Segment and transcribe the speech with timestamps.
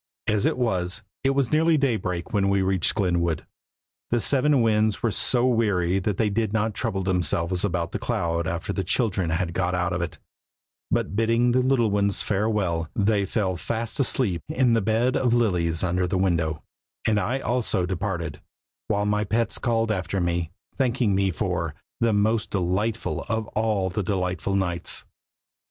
[0.25, 3.45] As it was, it was nearly daybreak when we reached Glenwood.
[4.09, 8.47] The seven Winds were so weary that they did not trouble themselves about the cloud
[8.47, 10.17] after the children had got out of it,
[10.89, 15.83] but bidding the little ones farewell, they fell fast asleep in the bed of lilies
[15.83, 16.63] under the window;
[17.05, 18.41] and I also departed,
[18.87, 20.49] while my pets called after me,
[20.79, 25.05] thanking me for "the most delightful of all the delightful nights!"